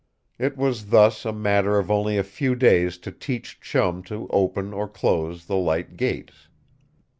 It 0.39 0.57
was 0.57 0.87
thus 0.87 1.25
a 1.27 1.31
matter 1.31 1.77
of 1.77 1.91
only 1.91 2.17
a 2.17 2.23
few 2.23 2.55
days 2.55 2.97
to 2.97 3.11
teach 3.11 3.59
Chum 3.59 4.01
to 4.05 4.27
open 4.29 4.73
or 4.73 4.87
close 4.87 5.45
the 5.45 5.57
light 5.57 5.95
gates. 5.95 6.47